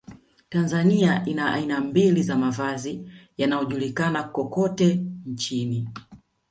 Tanzania 0.49 1.25
ina 1.25 1.53
aina 1.53 1.81
mbili 1.81 2.23
za 2.23 2.35
mavazi 2.37 3.11
yanayojulikana 3.37 4.23
kokote 4.23 5.05
nchini 5.25 5.89